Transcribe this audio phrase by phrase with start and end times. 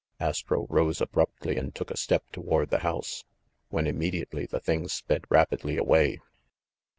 [0.19, 3.23] Astro rose abruptly and took a step toward the house,
[3.69, 6.17] when immediately the thing sped rapidly away.